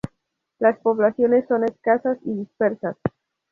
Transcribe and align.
Las 0.57 0.79
poblaciones 0.79 1.45
son 1.47 1.63
escasas 1.63 2.17
y 2.25 2.33
dispersas. 2.33 2.97